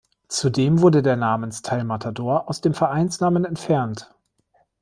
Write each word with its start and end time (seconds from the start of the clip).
Zudem 0.29 0.81
wurde 0.81 1.03
der 1.03 1.15
Namensteil 1.15 1.83
Matador 1.83 2.49
aus 2.49 2.59
dem 2.59 2.73
Vereinsnamen 2.73 3.45
entfernt. 3.45 4.09